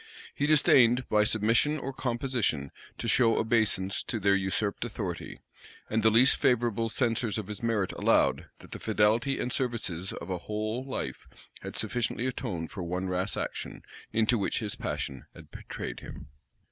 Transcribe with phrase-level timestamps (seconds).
[0.33, 5.41] He disdained, by submission or composition, to show obeisance to their usurped authority;
[5.91, 10.31] and the least favorable censors of his merit allowed, that the fidelity and services of
[10.31, 11.27] a whole life
[11.61, 16.29] had sufficiently atoned for one rash action, into which his passion had betrayed him.